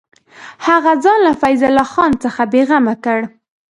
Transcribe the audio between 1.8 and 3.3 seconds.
خان څخه بېغمه کړ.